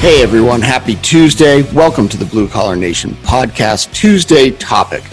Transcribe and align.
Hey 0.00 0.22
everyone, 0.22 0.62
happy 0.62 0.94
Tuesday. 0.96 1.60
Welcome 1.74 2.08
to 2.08 2.16
the 2.16 2.24
Blue 2.24 2.48
Collar 2.48 2.74
Nation 2.74 3.10
podcast 3.22 3.92
Tuesday 3.92 4.50
topic. 4.50 5.04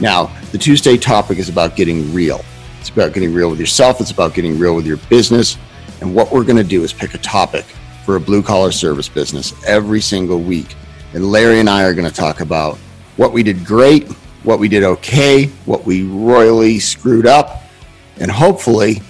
Now, 0.00 0.26
the 0.52 0.56
Tuesday 0.56 0.96
topic 0.96 1.38
is 1.38 1.48
about 1.48 1.74
getting 1.74 2.14
real. 2.14 2.44
It's 2.78 2.88
about 2.88 3.12
getting 3.12 3.34
real 3.34 3.50
with 3.50 3.58
yourself, 3.58 4.00
it's 4.00 4.12
about 4.12 4.34
getting 4.34 4.56
real 4.56 4.76
with 4.76 4.86
your 4.86 4.98
business. 5.08 5.56
And 6.00 6.14
what 6.14 6.30
we're 6.30 6.44
going 6.44 6.58
to 6.58 6.62
do 6.62 6.84
is 6.84 6.92
pick 6.92 7.14
a 7.14 7.18
topic 7.18 7.64
for 8.04 8.14
a 8.14 8.20
blue 8.20 8.40
collar 8.40 8.70
service 8.70 9.08
business 9.08 9.52
every 9.66 10.00
single 10.00 10.38
week. 10.38 10.76
And 11.12 11.32
Larry 11.32 11.58
and 11.58 11.68
I 11.68 11.82
are 11.82 11.92
going 11.92 12.08
to 12.08 12.14
talk 12.14 12.40
about 12.40 12.76
what 13.16 13.32
we 13.32 13.42
did 13.42 13.64
great, 13.64 14.08
what 14.44 14.60
we 14.60 14.68
did 14.68 14.84
okay, 14.84 15.46
what 15.64 15.84
we 15.84 16.04
royally 16.04 16.78
screwed 16.78 17.26
up, 17.26 17.64
and 18.20 18.30
hopefully 18.30 19.02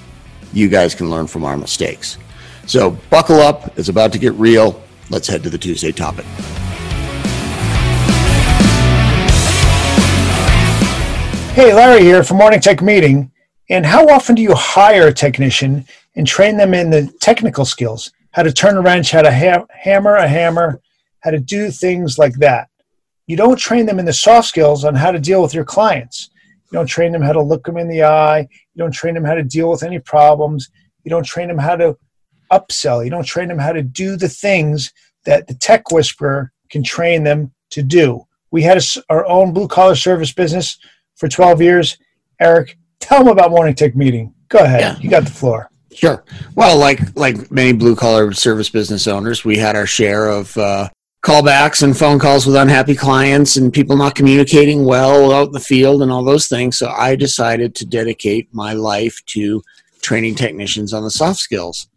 you 0.54 0.70
guys 0.70 0.94
can 0.94 1.10
learn 1.10 1.26
from 1.26 1.44
our 1.44 1.58
mistakes. 1.58 2.16
So 2.64 2.92
buckle 3.10 3.40
up, 3.40 3.78
it's 3.78 3.90
about 3.90 4.14
to 4.14 4.18
get 4.18 4.32
real. 4.32 4.82
Let's 5.08 5.28
head 5.28 5.44
to 5.44 5.50
the 5.50 5.58
Tuesday 5.58 5.92
topic. 5.92 6.24
Hey, 11.54 11.72
Larry 11.72 12.02
here 12.02 12.24
from 12.24 12.38
Morning 12.38 12.60
Tech 12.60 12.82
Meeting. 12.82 13.30
And 13.70 13.86
how 13.86 14.08
often 14.08 14.34
do 14.34 14.42
you 14.42 14.54
hire 14.54 15.06
a 15.06 15.12
technician 15.12 15.86
and 16.16 16.26
train 16.26 16.56
them 16.56 16.74
in 16.74 16.90
the 16.90 17.12
technical 17.20 17.64
skills? 17.64 18.12
How 18.32 18.42
to 18.42 18.52
turn 18.52 18.76
a 18.76 18.80
wrench, 18.80 19.12
how 19.12 19.22
to 19.22 19.32
ha- 19.32 19.64
hammer 19.70 20.16
a 20.16 20.26
hammer, 20.26 20.80
how 21.20 21.30
to 21.30 21.38
do 21.38 21.70
things 21.70 22.18
like 22.18 22.34
that. 22.34 22.68
You 23.28 23.36
don't 23.36 23.58
train 23.58 23.86
them 23.86 23.98
in 23.98 24.04
the 24.04 24.12
soft 24.12 24.48
skills 24.48 24.84
on 24.84 24.94
how 24.94 25.12
to 25.12 25.18
deal 25.20 25.40
with 25.40 25.54
your 25.54 25.64
clients. 25.64 26.30
You 26.70 26.78
don't 26.78 26.86
train 26.86 27.12
them 27.12 27.22
how 27.22 27.32
to 27.32 27.42
look 27.42 27.64
them 27.64 27.76
in 27.76 27.88
the 27.88 28.02
eye. 28.02 28.40
You 28.40 28.78
don't 28.78 28.92
train 28.92 29.14
them 29.14 29.24
how 29.24 29.34
to 29.34 29.44
deal 29.44 29.70
with 29.70 29.84
any 29.84 30.00
problems. 30.00 30.68
You 31.04 31.10
don't 31.10 31.26
train 31.26 31.46
them 31.48 31.58
how 31.58 31.76
to 31.76 31.96
upsell. 32.52 33.04
You 33.04 33.10
don't 33.10 33.26
train 33.26 33.48
them 33.48 33.58
how 33.58 33.72
to 33.72 33.82
do 33.82 34.16
the 34.16 34.28
things 34.28 34.92
that 35.26 35.46
the 35.46 35.54
tech 35.54 35.90
whisperer 35.90 36.52
can 36.70 36.82
train 36.82 37.22
them 37.22 37.52
to 37.70 37.82
do. 37.82 38.26
We 38.50 38.62
had 38.62 38.78
a, 38.78 38.82
our 39.10 39.26
own 39.26 39.52
blue 39.52 39.68
collar 39.68 39.94
service 39.94 40.32
business 40.32 40.78
for 41.16 41.28
12 41.28 41.60
years. 41.60 41.98
Eric, 42.40 42.78
tell 43.00 43.18
them 43.18 43.28
about 43.28 43.50
Morning 43.50 43.74
Tech 43.74 43.94
Meeting. 43.94 44.32
Go 44.48 44.60
ahead. 44.60 44.80
Yeah. 44.80 44.98
You 44.98 45.10
got 45.10 45.24
the 45.24 45.30
floor. 45.30 45.70
Sure. 45.92 46.24
Well, 46.54 46.78
like 46.78 47.00
like 47.16 47.50
many 47.50 47.72
blue 47.72 47.96
collar 47.96 48.32
service 48.32 48.68
business 48.68 49.06
owners, 49.06 49.44
we 49.44 49.56
had 49.56 49.76
our 49.76 49.86
share 49.86 50.28
of 50.28 50.54
uh, 50.58 50.90
callbacks 51.24 51.82
and 51.82 51.96
phone 51.96 52.18
calls 52.18 52.46
with 52.46 52.54
unhappy 52.54 52.94
clients 52.94 53.56
and 53.56 53.72
people 53.72 53.96
not 53.96 54.14
communicating 54.14 54.84
well 54.84 55.32
out 55.32 55.48
in 55.48 55.52
the 55.52 55.60
field 55.60 56.02
and 56.02 56.12
all 56.12 56.22
those 56.22 56.48
things. 56.48 56.78
So 56.78 56.88
I 56.88 57.16
decided 57.16 57.74
to 57.76 57.86
dedicate 57.86 58.52
my 58.52 58.74
life 58.74 59.20
to 59.26 59.62
training 60.02 60.34
technicians 60.34 60.92
on 60.92 61.02
the 61.02 61.10
soft 61.10 61.40
skills. 61.40 61.88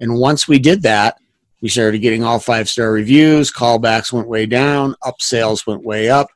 And 0.00 0.18
once 0.18 0.48
we 0.48 0.58
did 0.58 0.82
that, 0.82 1.18
we 1.64 1.70
started 1.70 2.00
getting 2.00 2.22
all 2.22 2.38
five 2.38 2.68
star 2.68 2.92
reviews, 2.92 3.50
callbacks 3.50 4.12
went 4.12 4.28
way 4.28 4.44
down, 4.44 4.94
upsales 5.02 5.66
went 5.66 5.82
way 5.82 6.10
up. 6.10 6.28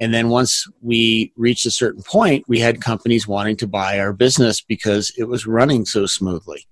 And 0.00 0.12
then 0.12 0.28
once 0.28 0.66
we 0.82 1.32
reached 1.36 1.66
a 1.66 1.70
certain 1.70 2.02
point, 2.02 2.44
we 2.48 2.58
had 2.58 2.80
companies 2.80 3.28
wanting 3.28 3.56
to 3.58 3.68
buy 3.68 4.00
our 4.00 4.12
business 4.12 4.60
because 4.60 5.12
it 5.16 5.22
was 5.22 5.46
running 5.46 5.86
so 5.86 6.04
smoothly. 6.06 6.66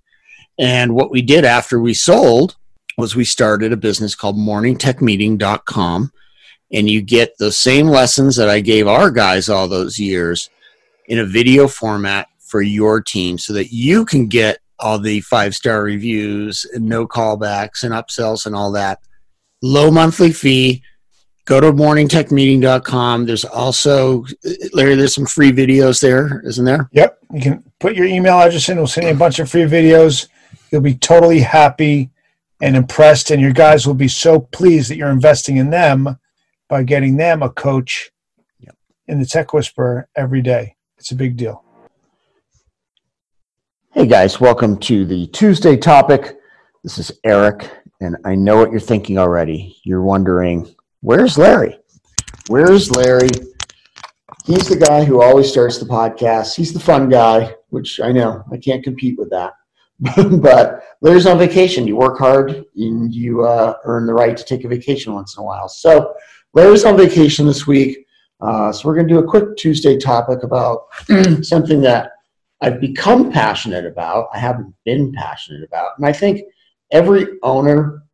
And 0.58 0.96
what 0.96 1.12
we 1.12 1.22
did 1.22 1.44
after 1.44 1.78
we 1.78 1.94
sold 1.94 2.56
was 2.98 3.14
we 3.14 3.24
started 3.24 3.72
a 3.72 3.76
business 3.76 4.16
called 4.16 4.36
morningtechmeeting.com. 4.38 6.12
And 6.72 6.90
you 6.90 7.00
get 7.00 7.38
the 7.38 7.52
same 7.52 7.86
lessons 7.86 8.34
that 8.34 8.48
I 8.48 8.58
gave 8.58 8.88
our 8.88 9.12
guys 9.12 9.48
all 9.48 9.68
those 9.68 10.00
years 10.00 10.50
in 11.06 11.20
a 11.20 11.24
video 11.24 11.68
format 11.68 12.26
for 12.40 12.60
your 12.60 13.00
team 13.00 13.38
so 13.38 13.52
that 13.52 13.72
you 13.72 14.04
can 14.04 14.26
get 14.26 14.58
all 14.78 14.98
the 14.98 15.20
five 15.20 15.54
star 15.54 15.82
reviews 15.82 16.64
and 16.72 16.86
no 16.86 17.06
callbacks 17.06 17.82
and 17.82 17.92
upsells 17.92 18.46
and 18.46 18.54
all 18.54 18.72
that. 18.72 19.00
Low 19.62 19.90
monthly 19.90 20.32
fee. 20.32 20.82
Go 21.46 21.60
to 21.60 21.72
morningtechmeeting.com. 21.72 23.26
There's 23.26 23.44
also, 23.44 24.24
Larry, 24.72 24.94
there's 24.94 25.14
some 25.14 25.26
free 25.26 25.52
videos 25.52 26.00
there, 26.00 26.40
isn't 26.46 26.64
there? 26.64 26.88
Yep. 26.92 27.18
You 27.34 27.40
can 27.40 27.72
put 27.80 27.94
your 27.94 28.06
email 28.06 28.38
address 28.40 28.68
in. 28.68 28.78
We'll 28.78 28.86
send 28.86 29.06
you 29.06 29.12
a 29.12 29.16
bunch 29.16 29.38
of 29.38 29.50
free 29.50 29.64
videos. 29.64 30.28
You'll 30.70 30.80
be 30.80 30.94
totally 30.94 31.40
happy 31.40 32.10
and 32.62 32.76
impressed, 32.76 33.30
and 33.30 33.42
your 33.42 33.52
guys 33.52 33.86
will 33.86 33.94
be 33.94 34.08
so 34.08 34.40
pleased 34.40 34.90
that 34.90 34.96
you're 34.96 35.10
investing 35.10 35.58
in 35.58 35.70
them 35.70 36.18
by 36.68 36.82
getting 36.82 37.16
them 37.16 37.42
a 37.42 37.50
coach 37.50 38.10
yep. 38.58 38.74
in 39.06 39.18
the 39.20 39.26
Tech 39.26 39.52
Whisperer 39.52 40.08
every 40.16 40.40
day. 40.40 40.76
It's 40.96 41.10
a 41.10 41.16
big 41.16 41.36
deal. 41.36 41.63
Hey 43.94 44.08
guys, 44.08 44.40
welcome 44.40 44.76
to 44.78 45.04
the 45.04 45.28
Tuesday 45.28 45.76
topic. 45.76 46.36
This 46.82 46.98
is 46.98 47.12
Eric, 47.22 47.70
and 48.00 48.16
I 48.24 48.34
know 48.34 48.56
what 48.56 48.72
you're 48.72 48.80
thinking 48.80 49.18
already. 49.18 49.76
You're 49.84 50.02
wondering, 50.02 50.74
where's 51.02 51.38
Larry? 51.38 51.78
Where's 52.48 52.90
Larry? 52.90 53.30
He's 54.46 54.68
the 54.68 54.84
guy 54.84 55.04
who 55.04 55.22
always 55.22 55.48
starts 55.48 55.78
the 55.78 55.86
podcast. 55.86 56.56
He's 56.56 56.72
the 56.72 56.80
fun 56.80 57.08
guy, 57.08 57.54
which 57.68 58.00
I 58.00 58.10
know 58.10 58.42
I 58.50 58.56
can't 58.56 58.82
compete 58.82 59.16
with 59.16 59.30
that. 59.30 59.52
but 60.42 60.82
Larry's 61.00 61.26
on 61.26 61.38
vacation. 61.38 61.86
You 61.86 61.94
work 61.94 62.18
hard 62.18 62.64
and 62.74 63.14
you 63.14 63.44
uh, 63.46 63.74
earn 63.84 64.06
the 64.06 64.14
right 64.14 64.36
to 64.36 64.44
take 64.44 64.64
a 64.64 64.68
vacation 64.68 65.14
once 65.14 65.36
in 65.36 65.42
a 65.42 65.46
while. 65.46 65.68
So 65.68 66.14
Larry's 66.52 66.84
on 66.84 66.96
vacation 66.96 67.46
this 67.46 67.68
week. 67.68 68.08
Uh, 68.40 68.72
so 68.72 68.88
we're 68.88 68.96
going 68.96 69.06
to 69.06 69.14
do 69.14 69.20
a 69.20 69.30
quick 69.30 69.56
Tuesday 69.56 69.96
topic 69.96 70.42
about 70.42 70.86
something 71.42 71.80
that 71.82 72.13
I've 72.64 72.80
become 72.80 73.30
passionate 73.30 73.84
about. 73.84 74.28
I 74.32 74.38
haven't 74.38 74.74
been 74.86 75.12
passionate 75.12 75.62
about. 75.62 75.98
And 75.98 76.06
I 76.06 76.14
think 76.14 76.40
every 76.90 77.26
owner 77.42 78.04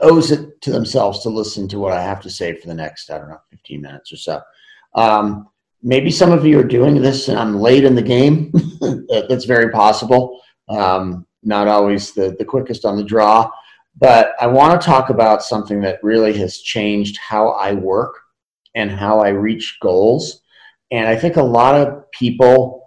owes 0.00 0.30
it 0.30 0.58
to 0.62 0.70
themselves 0.70 1.22
to 1.22 1.28
listen 1.28 1.68
to 1.68 1.78
what 1.78 1.92
I 1.92 2.00
have 2.00 2.22
to 2.22 2.30
say 2.30 2.54
for 2.54 2.66
the 2.66 2.74
next, 2.74 3.10
I 3.10 3.18
don't 3.18 3.28
know, 3.28 3.42
15 3.50 3.82
minutes 3.82 4.10
or 4.10 4.16
so. 4.16 4.40
Um, 4.94 5.50
maybe 5.82 6.10
some 6.10 6.32
of 6.32 6.46
you 6.46 6.58
are 6.58 6.64
doing 6.64 7.02
this 7.02 7.28
and 7.28 7.38
I'm 7.38 7.60
late 7.60 7.84
in 7.84 7.94
the 7.94 8.00
game. 8.00 8.54
That's 9.28 9.44
very 9.44 9.70
possible. 9.70 10.40
Um, 10.70 11.26
not 11.42 11.68
always 11.68 12.12
the, 12.12 12.34
the 12.38 12.46
quickest 12.46 12.86
on 12.86 12.96
the 12.96 13.04
draw. 13.04 13.50
But 13.98 14.32
I 14.40 14.46
want 14.46 14.80
to 14.80 14.86
talk 14.86 15.10
about 15.10 15.42
something 15.42 15.82
that 15.82 16.02
really 16.02 16.32
has 16.38 16.60
changed 16.60 17.18
how 17.18 17.50
I 17.50 17.74
work 17.74 18.14
and 18.74 18.90
how 18.90 19.20
I 19.20 19.28
reach 19.28 19.76
goals. 19.82 20.40
And 20.90 21.06
I 21.06 21.16
think 21.16 21.36
a 21.36 21.42
lot 21.42 21.74
of 21.74 22.10
people 22.12 22.77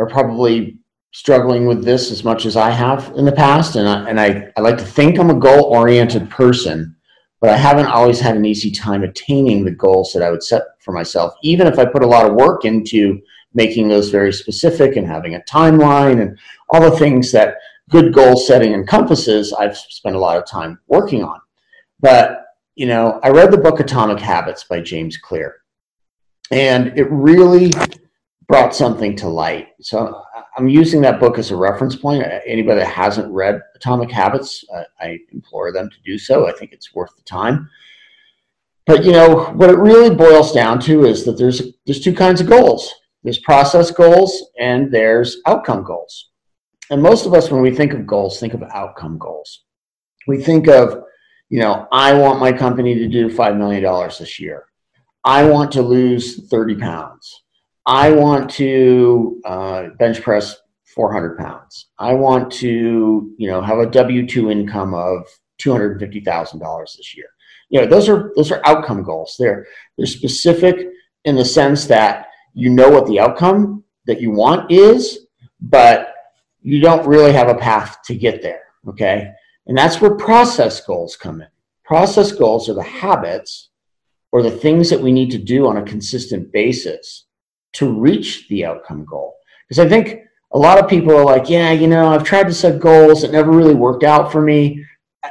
are 0.00 0.08
probably 0.08 0.78
struggling 1.12 1.66
with 1.66 1.84
this 1.84 2.10
as 2.10 2.24
much 2.24 2.46
as 2.46 2.56
I 2.56 2.70
have 2.70 3.12
in 3.16 3.24
the 3.24 3.32
past. 3.32 3.76
And 3.76 3.88
I, 3.88 4.08
and 4.08 4.20
I, 4.20 4.50
I 4.56 4.60
like 4.60 4.78
to 4.78 4.84
think 4.84 5.18
I'm 5.18 5.30
a 5.30 5.34
goal 5.34 5.64
oriented 5.64 6.30
person, 6.30 6.96
but 7.40 7.50
I 7.50 7.56
haven't 7.56 7.86
always 7.86 8.18
had 8.18 8.36
an 8.36 8.44
easy 8.44 8.70
time 8.70 9.02
attaining 9.02 9.64
the 9.64 9.72
goals 9.72 10.12
that 10.12 10.22
I 10.22 10.30
would 10.30 10.42
set 10.42 10.62
for 10.80 10.92
myself, 10.92 11.34
even 11.42 11.66
if 11.66 11.78
I 11.78 11.84
put 11.84 12.02
a 12.02 12.06
lot 12.06 12.26
of 12.26 12.34
work 12.34 12.64
into 12.64 13.20
making 13.52 13.88
those 13.88 14.10
very 14.10 14.32
specific 14.32 14.96
and 14.96 15.06
having 15.06 15.34
a 15.34 15.40
timeline 15.40 16.22
and 16.22 16.38
all 16.70 16.80
the 16.80 16.96
things 16.96 17.32
that 17.32 17.56
good 17.90 18.14
goal 18.14 18.36
setting 18.36 18.72
encompasses, 18.72 19.52
I've 19.52 19.76
spent 19.76 20.16
a 20.16 20.20
lot 20.20 20.36
of 20.36 20.46
time 20.46 20.78
working 20.86 21.24
on. 21.24 21.40
But, 21.98 22.44
you 22.76 22.86
know, 22.86 23.20
I 23.22 23.30
read 23.30 23.50
the 23.50 23.58
book 23.58 23.80
Atomic 23.80 24.20
Habits 24.20 24.64
by 24.64 24.80
James 24.80 25.16
Clear. 25.18 25.56
And 26.52 26.96
it 26.96 27.10
really 27.10 27.74
brought 28.50 28.74
something 28.74 29.14
to 29.14 29.28
light. 29.28 29.68
So 29.80 30.24
I'm 30.56 30.68
using 30.68 31.00
that 31.02 31.20
book 31.20 31.38
as 31.38 31.52
a 31.52 31.56
reference 31.56 31.94
point. 31.94 32.24
Anybody 32.44 32.80
that 32.80 32.88
hasn't 32.88 33.32
read 33.32 33.60
Atomic 33.76 34.10
Habits, 34.10 34.64
uh, 34.74 34.82
I 35.00 35.20
implore 35.32 35.70
them 35.70 35.88
to 35.88 35.96
do 36.04 36.18
so. 36.18 36.48
I 36.48 36.52
think 36.52 36.72
it's 36.72 36.92
worth 36.92 37.14
the 37.16 37.22
time. 37.22 37.70
But 38.86 39.04
you 39.04 39.12
know 39.12 39.52
what 39.52 39.70
it 39.70 39.78
really 39.78 40.12
boils 40.12 40.52
down 40.52 40.80
to 40.80 41.04
is 41.04 41.24
that 41.26 41.38
there's 41.38 41.62
there's 41.86 42.00
two 42.00 42.12
kinds 42.12 42.40
of 42.40 42.48
goals. 42.48 42.92
There's 43.22 43.38
process 43.38 43.92
goals 43.92 44.50
and 44.58 44.90
there's 44.90 45.36
outcome 45.46 45.84
goals. 45.84 46.30
And 46.90 47.00
most 47.00 47.26
of 47.26 47.34
us, 47.34 47.52
when 47.52 47.62
we 47.62 47.70
think 47.72 47.92
of 47.92 48.04
goals, 48.04 48.40
think 48.40 48.54
of 48.54 48.64
outcome 48.74 49.16
goals. 49.16 49.62
We 50.26 50.42
think 50.42 50.66
of, 50.66 51.04
you 51.50 51.60
know, 51.60 51.86
I 51.92 52.14
want 52.14 52.40
my 52.40 52.50
company 52.50 52.96
to 52.96 53.06
do 53.06 53.28
$5 53.28 53.56
million 53.56 54.08
this 54.18 54.40
year. 54.40 54.64
I 55.24 55.44
want 55.44 55.70
to 55.72 55.82
lose 55.82 56.48
30 56.48 56.74
pounds. 56.76 57.39
I 57.86 58.10
want 58.10 58.50
to 58.52 59.40
uh, 59.44 59.88
bench 59.98 60.22
press 60.22 60.56
400 60.94 61.38
pounds. 61.38 61.86
I 61.98 62.14
want 62.14 62.52
to, 62.54 63.32
you 63.38 63.48
know, 63.48 63.62
have 63.62 63.78
a 63.78 63.86
W 63.86 64.26
two 64.26 64.50
income 64.50 64.94
of 64.94 65.26
two 65.58 65.70
hundred 65.70 66.00
fifty 66.00 66.20
thousand 66.20 66.60
dollars 66.60 66.94
this 66.96 67.16
year. 67.16 67.26
You 67.68 67.80
know, 67.80 67.86
those 67.86 68.08
are 68.08 68.32
those 68.34 68.50
are 68.50 68.60
outcome 68.64 69.02
goals. 69.02 69.36
They're 69.38 69.66
they're 69.96 70.06
specific 70.06 70.88
in 71.24 71.36
the 71.36 71.44
sense 71.44 71.86
that 71.86 72.26
you 72.54 72.70
know 72.70 72.90
what 72.90 73.06
the 73.06 73.20
outcome 73.20 73.84
that 74.06 74.20
you 74.20 74.32
want 74.32 74.70
is, 74.70 75.26
but 75.60 76.12
you 76.62 76.80
don't 76.80 77.06
really 77.06 77.32
have 77.32 77.48
a 77.48 77.54
path 77.54 77.98
to 78.06 78.14
get 78.14 78.42
there. 78.42 78.62
Okay, 78.88 79.30
and 79.66 79.78
that's 79.78 80.00
where 80.00 80.14
process 80.14 80.84
goals 80.84 81.16
come 81.16 81.40
in. 81.40 81.48
Process 81.84 82.32
goals 82.32 82.68
are 82.68 82.74
the 82.74 82.82
habits 82.82 83.70
or 84.32 84.42
the 84.42 84.50
things 84.50 84.90
that 84.90 85.00
we 85.00 85.12
need 85.12 85.30
to 85.30 85.38
do 85.38 85.66
on 85.66 85.76
a 85.76 85.82
consistent 85.82 86.52
basis 86.52 87.26
to 87.74 87.92
reach 87.92 88.48
the 88.48 88.64
outcome 88.64 89.04
goal. 89.04 89.34
Because 89.68 89.78
I 89.78 89.88
think 89.88 90.20
a 90.52 90.58
lot 90.58 90.78
of 90.78 90.88
people 90.88 91.16
are 91.16 91.24
like, 91.24 91.48
yeah, 91.48 91.70
you 91.70 91.86
know, 91.86 92.08
I've 92.08 92.24
tried 92.24 92.46
to 92.46 92.54
set 92.54 92.80
goals, 92.80 93.22
it 93.22 93.32
never 93.32 93.50
really 93.50 93.74
worked 93.74 94.04
out 94.04 94.32
for 94.32 94.42
me. 94.42 94.84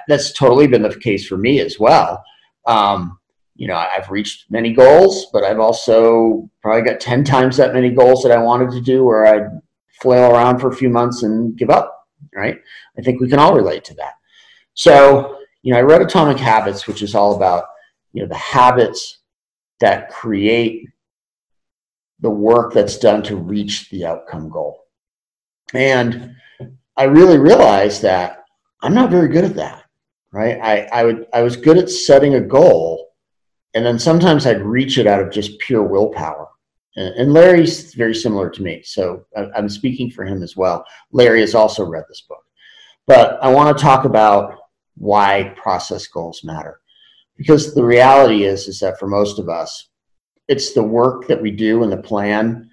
that's 0.07 0.33
totally 0.33 0.67
been 0.67 0.83
the 0.83 0.95
case 0.95 1.27
for 1.27 1.37
me 1.37 1.59
as 1.59 1.79
well. 1.79 2.23
Um, 2.65 3.19
you 3.55 3.67
know, 3.67 3.75
I've 3.75 4.09
reached 4.09 4.45
many 4.49 4.71
goals, 4.71 5.27
but 5.33 5.43
I've 5.43 5.59
also 5.59 6.49
probably 6.61 6.89
got 6.89 7.01
10 7.01 7.23
times 7.25 7.57
that 7.57 7.73
many 7.73 7.89
goals 7.89 8.23
that 8.23 8.31
I 8.31 8.37
wanted 8.37 8.71
to 8.71 8.81
do 8.81 9.03
where 9.03 9.25
I'd 9.25 9.59
flail 10.01 10.31
around 10.31 10.59
for 10.59 10.69
a 10.69 10.75
few 10.75 10.89
months 10.89 11.23
and 11.23 11.57
give 11.57 11.69
up, 11.69 11.93
right? 12.33 12.57
I 12.97 13.01
think 13.01 13.19
we 13.19 13.27
can 13.27 13.39
all 13.39 13.55
relate 13.55 13.83
to 13.85 13.93
that. 13.95 14.13
So, 14.75 15.37
you 15.61 15.73
know, 15.73 15.79
I 15.79 15.81
read 15.81 16.01
Atomic 16.01 16.37
Habits, 16.37 16.87
which 16.87 17.01
is 17.01 17.15
all 17.15 17.35
about, 17.35 17.65
you 18.13 18.21
know, 18.21 18.29
the 18.29 18.35
habits 18.35 19.19
that 19.81 20.09
create 20.09 20.87
the 22.21 22.29
work 22.29 22.73
that's 22.73 22.97
done 22.97 23.23
to 23.23 23.35
reach 23.35 23.89
the 23.89 24.05
outcome 24.05 24.49
goal. 24.49 24.85
And 25.73 26.35
I 26.97 27.03
really 27.03 27.37
realized 27.37 28.01
that 28.01 28.43
I'm 28.81 28.93
not 28.93 29.11
very 29.11 29.27
good 29.27 29.45
at 29.45 29.55
that, 29.55 29.83
right? 30.31 30.59
I, 30.61 30.87
I 30.91 31.03
would 31.03 31.27
I 31.33 31.41
was 31.41 31.55
good 31.55 31.77
at 31.77 31.89
setting 31.89 32.35
a 32.35 32.41
goal, 32.41 33.11
and 33.73 33.85
then 33.85 33.99
sometimes 33.99 34.45
I'd 34.45 34.61
reach 34.61 34.97
it 34.97 35.07
out 35.07 35.21
of 35.21 35.31
just 35.31 35.59
pure 35.59 35.83
willpower. 35.83 36.47
And, 36.95 37.13
and 37.15 37.33
Larry's 37.33 37.93
very 37.93 38.15
similar 38.15 38.49
to 38.49 38.63
me, 38.63 38.81
so 38.83 39.25
I'm 39.55 39.69
speaking 39.69 40.09
for 40.09 40.25
him 40.25 40.41
as 40.41 40.57
well. 40.57 40.83
Larry 41.11 41.41
has 41.41 41.55
also 41.55 41.85
read 41.85 42.05
this 42.09 42.21
book, 42.21 42.43
but 43.05 43.37
I 43.43 43.51
want 43.51 43.77
to 43.77 43.81
talk 43.81 44.05
about 44.05 44.55
why 44.95 45.53
process 45.55 46.07
goals 46.07 46.43
matter, 46.43 46.81
because 47.37 47.73
the 47.73 47.85
reality 47.85 48.43
is 48.43 48.67
is 48.67 48.79
that 48.79 48.97
for 48.97 49.07
most 49.07 49.39
of 49.39 49.49
us, 49.49 49.88
it's 50.49 50.73
the 50.73 50.83
work 50.83 51.27
that 51.27 51.41
we 51.41 51.51
do 51.51 51.83
and 51.83 51.91
the 51.91 51.97
plan 51.97 52.69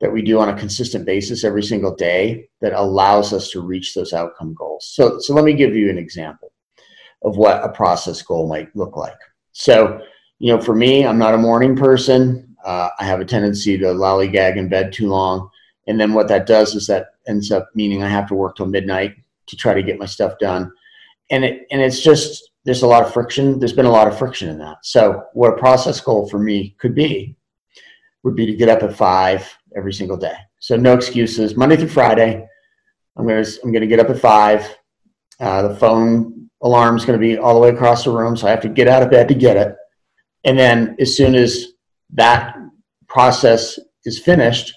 that 0.00 0.12
we 0.12 0.20
do 0.20 0.38
on 0.38 0.50
a 0.50 0.58
consistent 0.58 1.06
basis 1.06 1.42
every 1.42 1.62
single 1.62 1.94
day 1.96 2.46
that 2.60 2.74
allows 2.74 3.32
us 3.32 3.50
to 3.50 3.62
reach 3.62 3.94
those 3.94 4.12
outcome 4.12 4.54
goals. 4.54 4.92
So, 4.94 5.18
so 5.18 5.32
let 5.34 5.44
me 5.44 5.54
give 5.54 5.74
you 5.74 5.88
an 5.88 5.98
example 5.98 6.52
of 7.22 7.38
what 7.38 7.64
a 7.64 7.70
process 7.70 8.20
goal 8.20 8.46
might 8.46 8.74
look 8.76 8.96
like. 8.96 9.16
So, 9.52 10.00
you 10.38 10.54
know, 10.54 10.60
for 10.60 10.74
me, 10.74 11.06
I'm 11.06 11.18
not 11.18 11.34
a 11.34 11.38
morning 11.38 11.74
person. 11.74 12.54
Uh, 12.62 12.90
I 12.98 13.04
have 13.04 13.20
a 13.20 13.24
tendency 13.24 13.78
to 13.78 13.86
lollygag 13.86 14.56
in 14.56 14.68
bed 14.68 14.92
too 14.92 15.08
long. 15.08 15.48
And 15.86 15.98
then 15.98 16.12
what 16.12 16.28
that 16.28 16.46
does 16.46 16.74
is 16.74 16.86
that 16.88 17.06
ends 17.26 17.50
up 17.50 17.70
meaning 17.74 18.02
I 18.02 18.08
have 18.08 18.28
to 18.28 18.34
work 18.34 18.56
till 18.56 18.66
midnight 18.66 19.14
to 19.46 19.56
try 19.56 19.72
to 19.72 19.82
get 19.82 19.98
my 19.98 20.06
stuff 20.06 20.38
done. 20.38 20.70
And 21.30 21.44
it, 21.44 21.66
and 21.70 21.80
it's 21.80 22.02
just, 22.02 22.50
there's 22.64 22.82
a 22.82 22.86
lot 22.86 23.02
of 23.02 23.12
friction. 23.12 23.58
There's 23.58 23.72
been 23.72 23.86
a 23.86 23.90
lot 23.90 24.08
of 24.08 24.18
friction 24.18 24.48
in 24.48 24.58
that. 24.58 24.78
So, 24.82 25.24
what 25.34 25.52
a 25.52 25.56
process 25.56 26.00
goal 26.00 26.28
for 26.28 26.38
me 26.38 26.74
could 26.78 26.94
be 26.94 27.36
would 28.22 28.34
be 28.34 28.46
to 28.46 28.56
get 28.56 28.70
up 28.70 28.82
at 28.82 28.96
five 28.96 29.46
every 29.76 29.92
single 29.92 30.16
day. 30.16 30.36
So, 30.60 30.76
no 30.76 30.94
excuses. 30.94 31.56
Monday 31.56 31.76
through 31.76 31.88
Friday, 31.88 32.46
I'm 33.16 33.26
going 33.26 33.44
to 33.44 33.60
I'm 33.62 33.72
to 33.72 33.86
get 33.86 34.00
up 34.00 34.10
at 34.10 34.18
five. 34.18 34.76
Uh, 35.40 35.68
the 35.68 35.76
phone 35.76 36.48
alarm 36.62 36.96
is 36.96 37.04
going 37.04 37.18
to 37.18 37.26
be 37.26 37.36
all 37.36 37.54
the 37.54 37.60
way 37.60 37.68
across 37.68 38.04
the 38.04 38.10
room, 38.10 38.36
so 38.36 38.46
I 38.46 38.50
have 38.50 38.62
to 38.62 38.68
get 38.68 38.88
out 38.88 39.02
of 39.02 39.10
bed 39.10 39.28
to 39.28 39.34
get 39.34 39.56
it. 39.56 39.76
And 40.44 40.58
then, 40.58 40.96
as 40.98 41.16
soon 41.16 41.34
as 41.34 41.66
that 42.14 42.56
process 43.08 43.78
is 44.04 44.18
finished, 44.18 44.72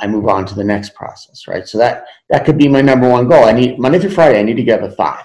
I 0.00 0.06
move 0.06 0.26
on 0.26 0.46
to 0.46 0.54
the 0.54 0.64
next 0.64 0.94
process, 0.94 1.46
right? 1.46 1.68
So 1.68 1.76
that 1.78 2.06
that 2.30 2.46
could 2.46 2.56
be 2.56 2.68
my 2.68 2.80
number 2.80 3.10
one 3.10 3.28
goal. 3.28 3.44
I 3.44 3.52
need 3.52 3.78
Monday 3.78 3.98
through 3.98 4.10
Friday. 4.10 4.38
I 4.38 4.42
need 4.42 4.56
to 4.56 4.62
get 4.62 4.82
up 4.82 4.90
at 4.90 4.96
five. 4.96 5.24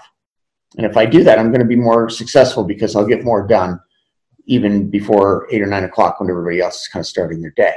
And 0.78 0.86
if 0.86 0.98
I 0.98 1.06
do 1.06 1.24
that, 1.24 1.38
I'm 1.38 1.50
going 1.50 1.62
to 1.62 1.68
be 1.68 1.76
more 1.76 2.10
successful 2.10 2.64
because 2.64 2.96
I'll 2.96 3.06
get 3.06 3.24
more 3.24 3.46
done 3.46 3.80
even 4.46 4.90
before 4.90 5.48
eight 5.52 5.62
or 5.62 5.68
nine 5.68 5.84
o'clock 5.84 6.20
when 6.20 6.30
everybody 6.30 6.62
else 6.62 6.82
is 6.82 6.88
kind 6.88 7.02
of 7.02 7.08
starting 7.08 7.42
their 7.42 7.52
day. 7.52 7.76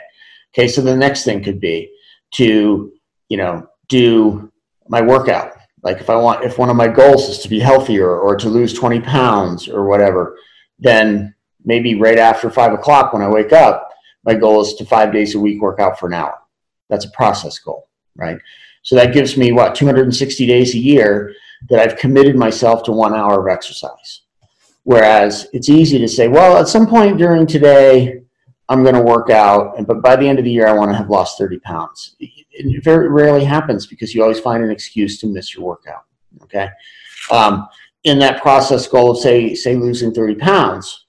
Okay, 0.55 0.69
so 0.69 0.81
the 0.81 0.97
next 0.97 1.25
thing 1.25 1.43
could 1.43 1.61
be 1.61 1.91
to, 2.35 2.93
you 3.29 3.37
know, 3.37 3.67
do 3.89 4.51
my 4.89 5.01
workout. 5.01 5.53
Like 5.83 5.99
if 6.01 6.09
I 6.09 6.17
want, 6.17 6.45
if 6.45 6.59
one 6.59 6.71
of 6.71 6.77
my 6.77 6.89
goals 6.89 7.29
is 7.29 7.39
to 7.39 7.49
be 7.49 7.61
healthier 7.61 8.09
or 8.19 8.37
to 8.37 8.49
lose 8.49 8.73
20 8.73 9.01
pounds 9.01 9.69
or 9.69 9.87
whatever, 9.87 10.39
then 10.79 11.35
maybe 11.65 11.95
right 11.95 12.19
after 12.19 12.51
five 12.51 12.73
o'clock 12.73 13.13
when 13.13 13.23
I 13.23 13.29
wake 13.29 13.53
up, 13.53 13.91
my 14.25 14.35
goal 14.35 14.63
is 14.63 14.75
to 14.75 14.85
five 14.87 15.13
days 15.13 15.35
a 15.35 15.41
week 15.41 15.61
work 15.61 15.81
out 15.81 15.99
for 15.99 16.07
an 16.07 16.15
hour. 16.15 16.39
That's 16.89 17.05
a 17.05 17.11
process 17.11 17.59
goal, 17.59 17.89
right? 18.17 18.39
So 18.83 18.95
that 18.97 19.13
gives 19.13 19.37
me 19.37 19.53
what, 19.53 19.75
260 19.75 20.47
days 20.47 20.75
a 20.75 20.79
year 20.79 21.35
that 21.71 21.81
I've 21.81 21.97
committed 21.97 22.37
myself 22.37 22.83
to 22.85 22.93
one 22.93 23.15
hour 23.15 23.41
of 23.41 23.53
exercise. 23.53 24.23
Whereas 24.85 25.47
it's 25.53 25.71
easy 25.71 25.99
to 25.99 26.09
say, 26.09 26.29
well, 26.29 26.59
at 26.59 26.69
some 26.69 26.87
point 26.87 27.19
during 27.19 27.47
today, 27.47 28.21
I'm 28.69 28.83
going 28.83 28.95
to 28.95 29.03
work 29.03 29.31
out, 29.31 29.75
but 29.87 30.03
by 30.03 30.17
the 30.17 30.27
end 30.27 30.39
of 30.39 30.45
the 30.45 30.51
year, 30.51 30.67
I 30.67 30.73
want 30.73 30.91
to 30.91 30.97
have 30.97 31.11
lost 31.11 31.39
30 31.39 31.59
pounds. 31.61 32.17
It 32.19 32.83
very 32.83 33.09
rarely 33.09 33.45
happens 33.45 33.87
because 33.87 34.15
you 34.15 34.23
always 34.23 34.41
find 34.41 34.63
an 34.63 34.71
excuse 34.71 35.19
to 35.21 35.27
miss 35.27 35.55
your 35.55 35.65
workout. 35.65 36.05
Okay. 36.43 36.69
Um, 37.31 37.69
in 38.05 38.19
that 38.19 38.43
process 38.43 38.87
goal 38.87 39.13
of 39.13 39.19
say, 39.19 39.55
say 39.55 39.77
losing 39.77 40.13
30 40.13 40.37
pounds 40.37 41.07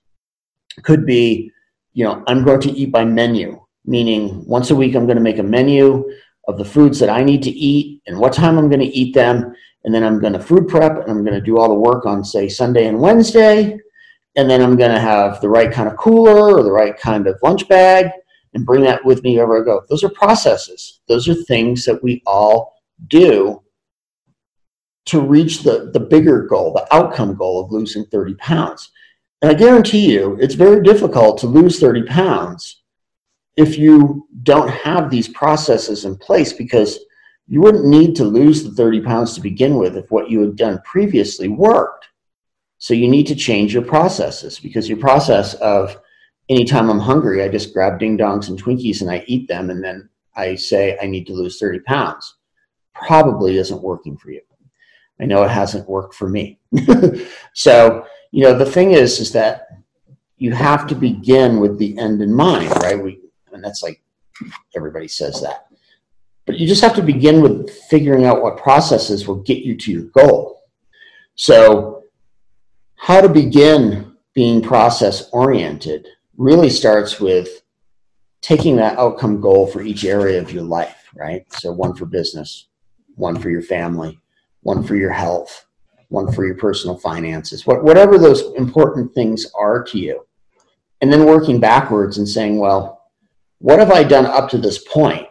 could 0.83 1.05
be, 1.05 1.51
you 1.93 2.03
know, 2.03 2.23
I'm 2.27 2.43
going 2.43 2.61
to 2.61 2.71
eat 2.71 2.91
by 2.91 3.05
menu, 3.05 3.61
meaning 3.85 4.45
once 4.45 4.71
a 4.71 4.75
week, 4.75 4.95
I'm 4.95 5.05
going 5.05 5.17
to 5.17 5.23
make 5.23 5.39
a 5.39 5.43
menu 5.43 6.05
of 6.47 6.57
the 6.57 6.65
foods 6.65 6.99
that 6.99 7.09
I 7.09 7.23
need 7.23 7.43
to 7.43 7.51
eat 7.51 8.01
and 8.07 8.19
what 8.19 8.33
time 8.33 8.57
I'm 8.57 8.69
going 8.69 8.79
to 8.79 8.85
eat 8.85 9.13
them 9.13 9.53
and 9.85 9.93
then 9.93 10.03
I'm 10.03 10.19
going 10.19 10.33
to 10.33 10.39
food 10.39 10.67
prep 10.67 10.97
and 10.97 11.09
I'm 11.09 11.23
going 11.23 11.39
to 11.39 11.41
do 11.41 11.57
all 11.57 11.69
the 11.69 11.75
work 11.75 12.05
on 12.05 12.23
say 12.23 12.49
Sunday 12.49 12.87
and 12.87 12.99
Wednesday 12.99 13.79
and 14.35 14.49
then 14.49 14.61
I'm 14.61 14.75
going 14.75 14.91
to 14.91 14.99
have 14.99 15.39
the 15.39 15.49
right 15.49 15.71
kind 15.71 15.87
of 15.87 15.95
cooler 15.95 16.57
or 16.57 16.63
the 16.63 16.71
right 16.71 16.97
kind 16.97 17.27
of 17.27 17.39
lunch 17.41 17.67
bag 17.69 18.07
and 18.53 18.65
bring 18.65 18.81
that 18.83 19.05
with 19.05 19.23
me 19.23 19.35
wherever 19.35 19.61
I 19.61 19.65
go. 19.65 19.83
Those 19.89 20.03
are 20.03 20.09
processes. 20.09 21.01
Those 21.07 21.29
are 21.29 21.35
things 21.35 21.85
that 21.85 22.03
we 22.03 22.21
all 22.25 22.73
do 23.07 23.61
to 25.05 25.21
reach 25.21 25.61
the, 25.61 25.91
the 25.93 25.99
bigger 25.99 26.47
goal, 26.47 26.73
the 26.73 26.93
outcome 26.93 27.35
goal 27.35 27.63
of 27.63 27.71
losing 27.71 28.05
30 28.05 28.33
pounds. 28.35 28.91
And 29.41 29.51
I 29.51 29.53
guarantee 29.53 30.11
you, 30.11 30.37
it's 30.41 30.55
very 30.55 30.81
difficult 30.81 31.37
to 31.39 31.47
lose 31.47 31.79
30 31.79 32.03
pounds 32.03 32.81
if 33.55 33.77
you 33.77 34.27
don't 34.43 34.69
have 34.69 35.09
these 35.09 35.27
processes 35.27 36.05
in 36.05 36.17
place 36.17 36.51
because 36.51 36.99
you 37.47 37.61
wouldn't 37.61 37.85
need 37.85 38.15
to 38.15 38.23
lose 38.23 38.63
the 38.63 38.71
30 38.71 39.01
pounds 39.01 39.33
to 39.35 39.41
begin 39.41 39.77
with 39.77 39.95
if 39.95 40.09
what 40.09 40.29
you 40.29 40.41
had 40.41 40.55
done 40.55 40.81
previously 40.83 41.47
worked. 41.47 42.07
So 42.77 42.93
you 42.93 43.07
need 43.07 43.27
to 43.27 43.35
change 43.35 43.73
your 43.73 43.83
processes 43.83 44.59
because 44.59 44.89
your 44.89 44.97
process 44.97 45.53
of 45.55 45.97
anytime 46.49 46.89
I'm 46.89 46.99
hungry, 46.99 47.43
I 47.43 47.47
just 47.47 47.73
grab 47.73 47.99
ding 47.99 48.17
dongs 48.17 48.49
and 48.49 48.61
Twinkies 48.61 49.01
and 49.01 49.11
I 49.11 49.23
eat 49.27 49.47
them 49.47 49.69
and 49.69 49.83
then 49.83 50.09
I 50.35 50.55
say 50.55 50.97
I 51.01 51.05
need 51.05 51.25
to 51.27 51.33
lose 51.33 51.59
30 51.59 51.79
pounds 51.81 52.35
probably 52.95 53.57
isn't 53.57 53.81
working 53.81 54.17
for 54.17 54.31
you. 54.31 54.41
I 55.19 55.25
know 55.25 55.43
it 55.43 55.51
hasn't 55.51 55.87
worked 55.87 56.15
for 56.15 56.27
me. 56.27 56.59
so, 57.53 58.05
you 58.31 58.43
know, 58.43 58.57
the 58.57 58.65
thing 58.65 58.91
is, 58.91 59.19
is 59.19 59.31
that 59.33 59.67
you 60.37 60.53
have 60.53 60.87
to 60.87 60.95
begin 60.95 61.59
with 61.59 61.77
the 61.77 61.97
end 61.97 62.21
in 62.21 62.33
mind, 62.33 62.69
right? 62.77 63.01
We, 63.01 63.21
and 63.53 63.63
that's 63.63 63.83
like 63.83 64.01
everybody 64.75 65.07
says 65.07 65.41
that. 65.41 65.64
But 66.45 66.59
you 66.59 66.67
just 66.67 66.83
have 66.83 66.95
to 66.95 67.01
begin 67.01 67.41
with 67.41 67.69
figuring 67.89 68.25
out 68.25 68.41
what 68.41 68.57
processes 68.57 69.27
will 69.27 69.41
get 69.41 69.59
you 69.59 69.75
to 69.77 69.91
your 69.91 70.03
goal. 70.03 70.61
So, 71.35 72.03
how 72.95 73.21
to 73.21 73.29
begin 73.29 74.15
being 74.33 74.61
process 74.61 75.29
oriented 75.31 76.07
really 76.37 76.69
starts 76.69 77.19
with 77.19 77.61
taking 78.41 78.75
that 78.75 78.97
outcome 78.97 79.41
goal 79.41 79.67
for 79.67 79.81
each 79.81 80.05
area 80.05 80.39
of 80.39 80.51
your 80.51 80.63
life, 80.63 81.09
right? 81.15 81.51
So, 81.53 81.71
one 81.71 81.95
for 81.95 82.05
business, 82.05 82.67
one 83.15 83.39
for 83.39 83.49
your 83.49 83.63
family, 83.63 84.19
one 84.61 84.83
for 84.83 84.95
your 84.95 85.11
health, 85.11 85.65
one 86.09 86.31
for 86.31 86.45
your 86.45 86.55
personal 86.55 86.97
finances, 86.97 87.65
whatever 87.65 88.17
those 88.17 88.53
important 88.55 89.13
things 89.13 89.47
are 89.57 89.83
to 89.83 89.97
you. 89.97 90.25
And 91.01 91.11
then 91.11 91.25
working 91.25 91.59
backwards 91.59 92.17
and 92.17 92.27
saying, 92.27 92.57
well, 92.57 93.09
what 93.59 93.79
have 93.79 93.91
I 93.91 94.03
done 94.03 94.25
up 94.25 94.49
to 94.49 94.57
this 94.57 94.79
point 94.79 95.27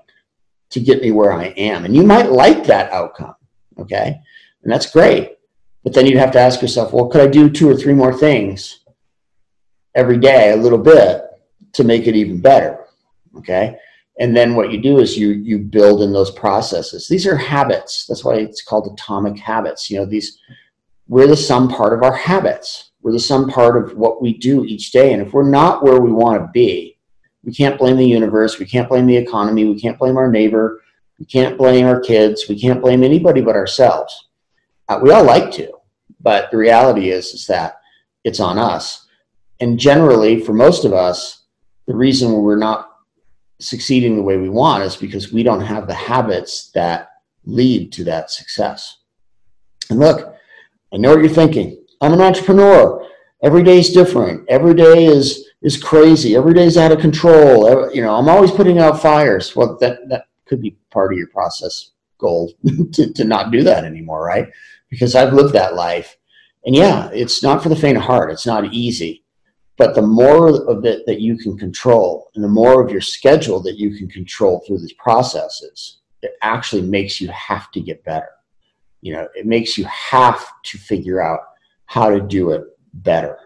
to 0.71 0.81
get 0.81 1.03
me 1.03 1.13
where 1.13 1.33
I 1.33 1.47
am. 1.57 1.85
And 1.85 1.95
you 1.95 2.03
might 2.03 2.31
like 2.31 2.65
that 2.65 2.93
outcome, 2.93 3.35
okay? 3.79 4.21
And 4.63 4.73
that's 4.73 4.91
great. 4.91 5.39
But 5.83 5.93
then 5.93 6.07
you'd 6.07 6.19
have 6.19 6.33
to 6.33 6.41
ask 6.41 6.63
yourself, 6.63 6.93
well, 6.93 7.09
could 7.09 7.21
I 7.21 7.27
do 7.27 7.51
two 7.51 7.69
or 7.69 7.77
three 7.77 7.93
more 7.93 8.13
things 8.13 8.81
every 9.95 10.19
day, 10.19 10.53
a 10.53 10.57
little 10.57 10.79
bit, 10.79 11.23
to 11.75 11.85
make 11.85 12.07
it 12.07 12.17
even 12.17 12.41
better, 12.41 12.87
okay? 13.37 13.77
And 14.19 14.37
then 14.37 14.55
what 14.55 14.71
you 14.71 14.81
do 14.81 14.99
is 15.01 15.19
you 15.19 15.31
you 15.31 15.59
build 15.59 16.03
in 16.03 16.13
those 16.13 16.31
processes. 16.31 17.09
These 17.09 17.27
are 17.27 17.37
habits. 17.37 18.07
That's 18.07 18.25
why 18.25 18.37
it's 18.37 18.63
called 18.63 18.93
atomic 18.93 19.39
habits. 19.39 19.91
You 19.91 19.99
know, 19.99 20.07
these 20.07 20.39
we're 21.09 21.27
the 21.27 21.37
sum 21.37 21.69
part 21.69 21.93
of 21.93 22.03
our 22.03 22.15
habits. 22.15 22.93
We're 23.03 23.13
the 23.13 23.21
sum 23.21 23.49
part 23.49 23.77
of 23.77 23.97
what 23.97 24.23
we 24.23 24.39
do 24.39 24.65
each 24.65 24.93
day. 24.93 25.13
And 25.13 25.21
if 25.21 25.33
we're 25.33 25.51
not 25.51 25.83
where 25.83 26.01
we 26.01 26.13
want 26.13 26.41
to 26.41 26.49
be, 26.53 26.94
we 27.45 27.53
can't 27.53 27.79
blame 27.79 27.97
the 27.97 28.07
universe. 28.07 28.59
We 28.59 28.67
can't 28.67 28.89
blame 28.89 29.07
the 29.07 29.17
economy. 29.17 29.65
We 29.67 29.81
can't 29.81 29.99
blame 29.99 30.17
our 30.17 30.31
neighbor. 30.31 30.83
We 31.19 31.27
can't 31.27 31.59
blame 31.59 31.87
our 31.87 32.01
kids. 32.01 32.47
We 32.49 32.59
can't 32.59 32.81
blame 32.81 33.03
anybody 33.03 33.41
but 33.41 33.57
ourselves. 33.57 34.29
Uh, 34.89 35.01
we 35.03 35.11
all 35.11 35.25
like 35.25 35.51
to, 35.53 35.73
but 36.21 36.51
the 36.51 36.57
reality 36.57 37.11
is, 37.11 37.27
is 37.33 37.47
that 37.47 37.81
it's 38.25 38.41
on 38.41 38.59
us. 38.59 39.07
And 39.61 39.79
generally, 39.79 40.41
for 40.41 40.53
most 40.53 40.85
of 40.85 40.93
us, 40.93 41.45
the 41.87 41.95
reason 41.95 42.33
we're 42.33 42.57
not 42.57 42.91
succeeding 43.61 44.17
the 44.17 44.23
way 44.23 44.37
we 44.37 44.49
want 44.49 44.83
is 44.83 44.97
because 44.97 45.33
we 45.33 45.43
don't 45.43 45.61
have 45.61 45.87
the 45.87 45.95
habits 45.95 46.71
that 46.73 47.11
lead 47.45 47.93
to 47.93 48.05
that 48.05 48.31
success. 48.31 48.99
And 49.91 49.99
look, 49.99 50.35
I 50.93 50.97
know 50.97 51.11
what 51.11 51.21
you're 51.21 51.29
thinking. 51.29 51.83
I'm 52.01 52.13
an 52.13 52.21
entrepreneur. 52.21 53.07
Every 53.43 53.63
day 53.63 53.79
is 53.79 53.93
different. 53.93 54.49
Every 54.49 54.75
day 54.75 55.05
is 55.05 55.51
is 55.65 55.83
crazy. 55.83 56.37
Every 56.37 56.53
day 56.55 56.67
is 56.67 56.77
out 56.77 56.93
of 56.93 57.01
control. 57.01 57.91
You 57.93 58.03
know, 58.03 58.15
I'm 58.15 58.29
always 58.29 58.53
putting 58.53 58.79
out 58.79 59.03
fires. 59.03 59.57
Well, 59.57 59.77
that 59.81 60.09
that 60.11 60.27
could 60.47 60.61
be 60.61 60.77
part 60.93 61.13
of 61.13 61.19
your 61.19 61.29
process 61.29 61.93
goal 62.19 62.53
to, 62.93 63.13
to 63.13 63.25
not 63.25 63.51
do 63.51 63.63
that 63.65 63.85
anymore, 63.85 64.25
right? 64.25 64.47
Because 64.91 65.15
I've 65.15 65.33
lived 65.33 65.55
that 65.55 65.75
life. 65.75 66.17
And 66.67 66.77
yeah, 66.77 67.11
it's 67.13 67.43
not 67.43 67.63
for 67.63 67.71
the 67.71 67.77
faint 67.77 67.97
of 67.97 68.05
heart. 68.05 68.31
It's 68.31 68.47
not 68.47 68.73
easy. 68.73 69.25
But 69.77 69.95
the 69.95 70.03
more 70.03 70.49
of 70.71 70.85
it 70.85 71.05
that 71.07 71.21
you 71.21 71.37
can 71.37 71.59
control 71.59 72.31
and 72.35 72.45
the 72.45 72.49
more 72.49 72.85
of 72.85 72.93
your 72.93 73.01
schedule 73.01 73.61
that 73.63 73.77
you 73.77 73.97
can 73.97 74.09
control 74.09 74.63
through 74.67 74.79
these 74.79 74.93
processes, 74.93 75.99
it 76.23 76.37
actually 76.43 76.83
makes 76.83 77.21
you 77.21 77.29
have 77.29 77.71
to 77.73 77.81
get 77.81 78.05
better. 78.05 78.29
You 79.01 79.15
know, 79.15 79.29
it 79.35 79.47
makes 79.47 79.77
you 79.77 79.85
have 79.87 80.47
to 80.65 80.79
figure 80.79 81.21
out 81.21 81.41
how 81.87 82.09
to 82.09 82.21
do 82.21 82.51
it 82.51 82.63
better. 82.95 83.39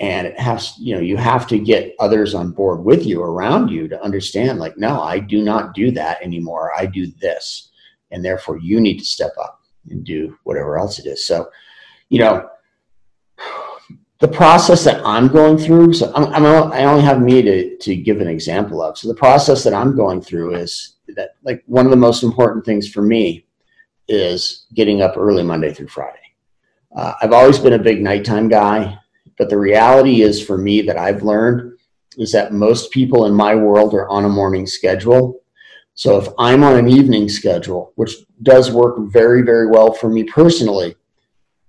And 0.00 0.26
it 0.26 0.38
has, 0.38 0.74
you 0.78 0.94
know, 0.94 1.00
you 1.00 1.16
have 1.16 1.46
to 1.48 1.58
get 1.58 1.94
others 2.00 2.34
on 2.34 2.50
board 2.50 2.84
with 2.84 3.06
you 3.06 3.22
around 3.22 3.68
you 3.68 3.86
to 3.88 4.02
understand, 4.02 4.58
like, 4.58 4.76
no, 4.76 5.00
I 5.00 5.20
do 5.20 5.42
not 5.42 5.74
do 5.74 5.92
that 5.92 6.20
anymore. 6.20 6.72
I 6.76 6.86
do 6.86 7.06
this. 7.20 7.70
And 8.10 8.24
therefore, 8.24 8.58
you 8.58 8.80
need 8.80 8.98
to 8.98 9.04
step 9.04 9.32
up 9.40 9.60
and 9.90 10.04
do 10.04 10.36
whatever 10.44 10.78
else 10.78 10.98
it 10.98 11.06
is. 11.06 11.26
So, 11.26 11.50
you 12.08 12.18
know, 12.18 12.48
the 14.20 14.28
process 14.28 14.84
that 14.84 15.04
I'm 15.04 15.28
going 15.28 15.58
through, 15.58 15.92
so 15.92 16.12
I'm, 16.14 16.24
I'm, 16.32 16.72
i 16.72 16.84
only 16.84 17.02
have 17.02 17.20
me 17.20 17.42
to, 17.42 17.76
to 17.76 17.96
give 17.96 18.20
an 18.20 18.28
example 18.28 18.82
of. 18.82 18.96
So 18.96 19.08
the 19.08 19.14
process 19.14 19.62
that 19.64 19.74
I'm 19.74 19.96
going 19.96 20.22
through 20.22 20.54
is 20.54 20.96
that 21.08 21.30
like 21.42 21.62
one 21.66 21.84
of 21.84 21.90
the 21.90 21.96
most 21.96 22.22
important 22.22 22.64
things 22.64 22.88
for 22.88 23.02
me 23.02 23.46
is 24.08 24.66
getting 24.74 25.02
up 25.02 25.16
early 25.16 25.42
Monday 25.42 25.72
through 25.72 25.88
Friday. 25.88 26.18
Uh, 26.96 27.14
I've 27.20 27.32
always 27.32 27.58
been 27.58 27.72
a 27.72 27.78
big 27.78 28.00
nighttime 28.00 28.48
guy, 28.48 28.98
but 29.38 29.50
the 29.50 29.58
reality 29.58 30.22
is 30.22 30.44
for 30.44 30.56
me 30.56 30.82
that 30.82 30.98
I've 30.98 31.22
learned 31.22 31.78
is 32.16 32.32
that 32.32 32.52
most 32.52 32.90
people 32.90 33.26
in 33.26 33.34
my 33.34 33.54
world 33.54 33.94
are 33.94 34.08
on 34.08 34.24
a 34.24 34.28
morning 34.28 34.66
schedule. 34.66 35.42
So 35.94 36.18
if 36.18 36.28
I'm 36.38 36.64
on 36.64 36.76
an 36.76 36.88
evening 36.88 37.28
schedule, 37.28 37.92
which 37.96 38.14
does 38.42 38.70
work 38.70 38.96
very, 38.98 39.42
very 39.42 39.68
well 39.68 39.92
for 39.92 40.08
me 40.08 40.24
personally, 40.24 40.96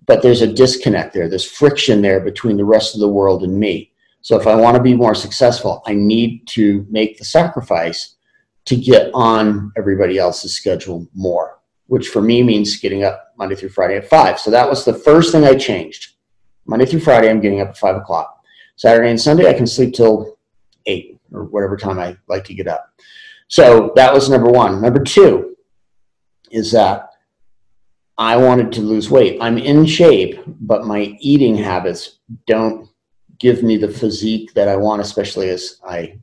but 0.06 0.22
there's 0.22 0.42
a 0.42 0.54
disconnect 0.54 1.14
there. 1.14 1.28
There's 1.28 1.50
friction 1.50 2.02
there 2.02 2.20
between 2.20 2.58
the 2.58 2.66
rest 2.66 2.94
of 2.94 3.02
the 3.02 3.08
world 3.08 3.44
and 3.44 3.60
me. 3.60 3.92
So 4.22 4.40
if 4.40 4.48
I 4.48 4.56
want 4.56 4.76
to 4.78 4.84
be 4.84 4.96
more 4.96 5.16
successful, 5.16 5.84
I 5.86 5.94
need 5.94 6.48
to 6.50 6.86
make 6.90 7.18
the 7.18 7.26
sacrifice 7.26 8.16
to 8.66 8.76
get 8.76 9.12
on 9.14 9.72
everybody 9.78 10.18
else's 10.18 10.56
schedule 10.56 11.08
more, 11.14 11.60
which 11.88 12.08
for 12.10 12.22
me 12.22 12.42
means 12.42 12.80
getting 12.80 13.04
up 13.04 13.34
Monday 13.38 13.56
through 13.56 13.70
Friday 13.70 13.98
at 13.98 14.10
five. 14.10 14.40
So 14.40 14.50
that 14.52 14.68
was 14.68 14.84
the 14.84 14.94
first 14.94 15.32
thing 15.32 15.44
I 15.44 15.56
changed. 15.56 16.15
Monday 16.66 16.86
through 16.86 17.02
Friday, 17.02 17.30
I'm 17.30 17.42
getting 17.42 17.62
up 17.62 17.70
at 17.70 17.78
five 17.78 17.96
o'clock. 17.96 18.44
Saturday 18.76 19.10
and 19.10 19.22
Sunday, 19.22 19.50
I 19.50 19.54
can 19.54 19.68
sleep 19.68 19.94
till 19.94 20.38
eight 20.86 21.20
or 21.32 21.46
whatever 21.46 21.78
time 21.78 22.00
I 22.00 22.18
like 22.28 22.44
to 22.46 22.54
get 22.54 22.68
up. 22.68 22.92
So 23.48 23.94
that 23.96 24.14
was 24.14 24.30
number 24.30 24.50
one. 24.50 24.82
Number 24.82 25.04
two 25.04 25.56
is 26.52 26.72
that 26.72 27.10
I 28.18 28.38
wanted 28.38 28.72
to 28.74 28.82
lose 28.82 29.10
weight. 29.10 29.38
I'm 29.42 29.58
in 29.58 29.86
shape, 29.86 30.40
but 30.48 30.86
my 30.86 31.18
eating 31.20 31.56
habits 31.56 32.20
don't 32.48 32.90
give 33.40 33.62
me 33.62 33.78
the 33.78 33.90
physique 33.90 34.54
that 34.54 34.68
I 34.68 34.76
want, 34.78 35.02
especially 35.02 35.50
as 35.50 35.80
I 35.88 36.20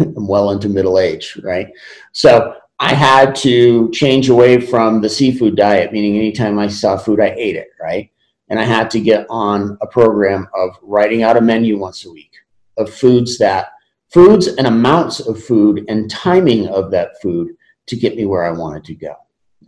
am 0.00 0.26
well 0.26 0.50
into 0.50 0.68
middle 0.68 0.98
age, 0.98 1.38
right? 1.42 1.68
So 2.12 2.54
I 2.80 2.94
had 2.94 3.34
to 3.36 3.90
change 3.90 4.28
away 4.30 4.60
from 4.60 5.00
the 5.00 5.08
seafood 5.08 5.56
diet, 5.56 5.92
meaning 5.92 6.16
anytime 6.16 6.58
I 6.58 6.68
saw 6.68 6.96
food, 6.96 7.20
I 7.20 7.34
ate 7.36 7.56
it, 7.56 7.68
right? 7.80 8.10
And 8.50 8.58
I 8.58 8.64
had 8.64 8.90
to 8.90 9.00
get 9.00 9.26
on 9.28 9.76
a 9.80 9.86
program 9.86 10.48
of 10.54 10.76
writing 10.82 11.22
out 11.22 11.36
a 11.36 11.40
menu 11.40 11.78
once 11.78 12.04
a 12.04 12.10
week 12.10 12.32
of 12.78 12.92
foods 12.92 13.38
that, 13.38 13.72
foods 14.12 14.46
and 14.46 14.66
amounts 14.66 15.20
of 15.20 15.42
food 15.42 15.84
and 15.88 16.10
timing 16.10 16.68
of 16.68 16.90
that 16.90 17.20
food 17.20 17.50
to 17.86 17.96
get 17.96 18.16
me 18.16 18.24
where 18.24 18.44
I 18.44 18.50
wanted 18.50 18.84
to 18.84 18.94
go. 18.94 19.14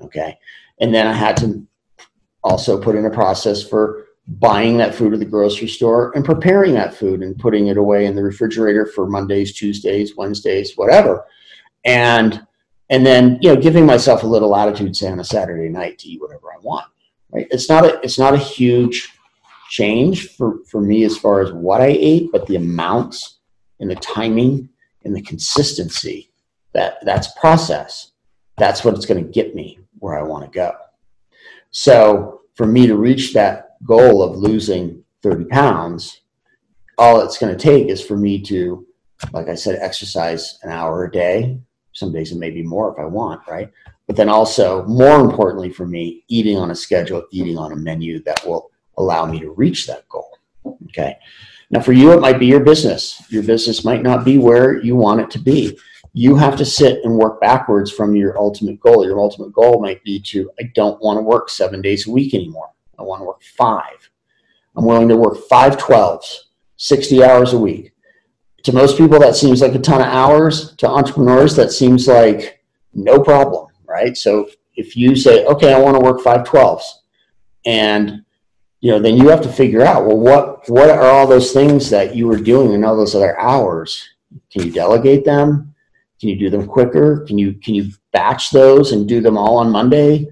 Okay. 0.02 0.38
And 0.80 0.94
then 0.94 1.06
I 1.06 1.12
had 1.12 1.37
to 1.38 1.66
also 2.42 2.80
put 2.80 2.96
in 2.96 3.04
a 3.04 3.10
process 3.10 3.62
for 3.62 4.06
buying 4.26 4.76
that 4.76 4.94
food 4.94 5.12
at 5.12 5.18
the 5.18 5.25
grocery 5.25 5.68
store 5.68 6.12
and 6.14 6.25
preparing 6.25 6.75
that 6.75 6.94
food 6.94 7.22
and 7.22 7.38
putting 7.38 7.66
it 7.66 7.76
away 7.76 8.06
in 8.06 8.14
the 8.14 8.22
refrigerator 8.22 8.87
for 8.87 9.06
Mondays, 9.06 9.52
Tuesdays, 9.52 10.16
Wednesdays, 10.16 10.76
whatever. 10.76 11.25
And 11.84 12.46
and 12.90 13.04
then 13.04 13.38
you 13.40 13.52
know 13.52 13.60
giving 13.60 13.87
myself 13.87 14.22
a 14.22 14.26
little 14.26 14.50
latitude 14.50 14.96
say 14.96 15.10
on 15.10 15.20
a 15.20 15.25
Saturday 15.25 15.68
night 15.68 15.99
to 15.99 16.08
eat 16.08 16.20
whatever 16.20 16.52
I 16.52 16.58
want. 16.60 16.87
Right? 17.32 17.46
It's 17.50 17.68
not 17.68 17.84
a 17.84 18.00
it's 18.02 18.18
not 18.18 18.34
a 18.34 18.38
huge 18.38 19.08
change 19.70 20.30
for, 20.30 20.58
for 20.68 20.80
me 20.80 21.04
as 21.04 21.16
far 21.16 21.40
as 21.40 21.52
what 21.52 21.80
I 21.80 21.96
ate, 21.99 22.32
but 22.32 22.46
the 22.46 22.56
amounts 22.56 23.38
and 23.78 23.88
the 23.88 23.94
timing 23.96 24.68
and 25.04 25.14
the 25.14 25.22
consistency 25.22 26.30
that 26.72 26.99
that's 27.04 27.32
process. 27.38 28.12
That's 28.58 28.84
what 28.84 28.94
it's 28.94 29.06
going 29.06 29.25
to 29.25 29.30
get 29.30 29.54
me 29.54 29.78
where 29.99 30.18
I 30.18 30.22
want 30.22 30.44
to 30.44 30.50
go. 30.50 30.72
So 31.70 32.42
for 32.54 32.66
me 32.66 32.87
to 32.87 32.96
reach 32.96 33.32
that 33.32 33.76
goal 33.84 34.22
of 34.22 34.37
losing 34.37 35.02
30 35.22 35.44
pounds, 35.46 36.20
all 36.99 37.20
it's 37.20 37.38
going 37.38 37.56
to 37.56 37.62
take 37.62 37.88
is 37.88 38.02
for 38.02 38.16
me 38.16 38.42
to, 38.42 38.87
like 39.32 39.49
I 39.49 39.54
said, 39.54 39.78
exercise 39.80 40.58
an 40.62 40.70
hour 40.70 41.04
a 41.04 41.10
day. 41.10 41.58
Some 41.92 42.12
days 42.12 42.32
it 42.32 42.38
may 42.38 42.50
be 42.50 42.62
more 42.62 42.92
if 42.92 42.99
I 42.99 43.04
want, 43.04 43.47
right? 43.49 43.70
But 44.06 44.16
then 44.16 44.28
also, 44.28 44.85
more 44.87 45.20
importantly 45.20 45.70
for 45.70 45.87
me, 45.87 46.25
eating 46.28 46.56
on 46.56 46.70
a 46.70 46.75
schedule, 46.75 47.25
eating 47.30 47.59
on 47.59 47.73
a 47.73 47.76
menu 47.76 48.23
that 48.25 48.44
will 48.47 48.70
allow 48.99 49.26
me 49.26 49.40
to 49.40 49.50
reach 49.50 49.87
that 49.87 50.09
goal. 50.09 50.38
Okay. 50.87 51.16
Now, 51.70 51.80
for 51.80 51.92
you, 51.92 52.12
it 52.12 52.20
might 52.20 52.40
be 52.40 52.47
your 52.47 52.61
business. 52.61 53.23
Your 53.30 53.44
business 53.44 53.85
might 53.85 54.02
not 54.02 54.25
be 54.25 54.38
where 54.38 54.82
you 54.82 54.97
want 54.97 55.20
it 55.20 55.30
to 55.30 55.38
be 55.38 55.78
you 56.12 56.35
have 56.37 56.56
to 56.56 56.64
sit 56.64 57.04
and 57.04 57.16
work 57.16 57.40
backwards 57.40 57.90
from 57.92 58.16
your 58.16 58.37
ultimate 58.38 58.80
goal. 58.80 59.06
Your 59.06 59.20
ultimate 59.20 59.52
goal 59.52 59.80
might 59.80 60.02
be 60.02 60.20
to, 60.23 60.50
I 60.59 60.64
don't 60.75 61.00
want 61.00 61.18
to 61.18 61.23
work 61.23 61.49
seven 61.49 61.80
days 61.80 62.06
a 62.06 62.11
week 62.11 62.35
anymore. 62.35 62.70
I 62.99 63.02
want 63.02 63.20
to 63.20 63.25
work 63.25 63.42
five. 63.42 64.11
I'm 64.76 64.85
willing 64.85 65.09
to 65.09 65.16
work 65.16 65.38
five 65.49 65.76
12s, 65.76 66.35
60 66.76 67.25
hours 67.25 67.52
a 67.52 67.59
week. 67.59 67.89
To 68.64 68.72
most 68.72 68.98
people, 68.98 69.18
that 69.18 69.36
seems 69.36 69.62
like 69.62 69.74
a 69.74 69.78
ton 69.78 70.00
of 70.00 70.08
hours. 70.08 70.74
To 70.76 70.88
entrepreneurs, 70.88 71.56
that 71.56 71.72
seems 71.72 72.06
like 72.06 72.62
no 72.92 73.20
problem, 73.20 73.68
right? 73.86 74.16
So 74.16 74.48
if 74.76 74.96
you 74.96 75.16
say, 75.16 75.44
okay, 75.46 75.72
I 75.72 75.78
want 75.78 75.96
to 75.96 76.02
work 76.02 76.20
five 76.20 76.46
12s, 76.46 76.82
and 77.66 78.24
you 78.80 78.90
know, 78.90 78.98
then 78.98 79.16
you 79.18 79.28
have 79.28 79.42
to 79.42 79.52
figure 79.52 79.82
out, 79.82 80.06
well, 80.06 80.18
what 80.18 80.68
what 80.68 80.88
are 80.90 81.10
all 81.10 81.26
those 81.26 81.52
things 81.52 81.90
that 81.90 82.16
you 82.16 82.26
were 82.26 82.38
doing 82.38 82.72
in 82.72 82.84
all 82.84 82.96
those 82.96 83.14
other 83.14 83.38
hours? 83.38 84.08
Can 84.50 84.64
you 84.64 84.72
delegate 84.72 85.24
them? 85.24 85.74
Can 86.18 86.30
you 86.30 86.36
do 86.38 86.50
them 86.50 86.66
quicker? 86.66 87.24
Can 87.26 87.38
you 87.38 87.54
can 87.54 87.74
you 87.74 87.90
batch 88.12 88.50
those 88.50 88.92
and 88.92 89.08
do 89.08 89.20
them 89.20 89.36
all 89.36 89.58
on 89.58 89.70
Monday, 89.70 90.26